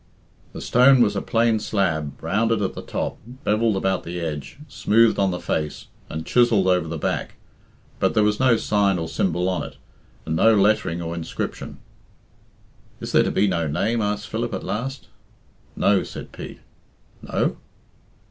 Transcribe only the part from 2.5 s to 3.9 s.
at the top, bevelled